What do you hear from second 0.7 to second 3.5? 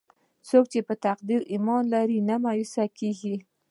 چې په تقدیر ایمان لري، نه مایوسه کېږي.